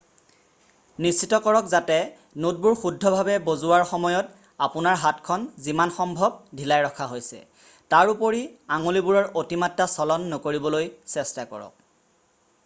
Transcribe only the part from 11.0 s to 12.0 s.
চেষ্টা কৰক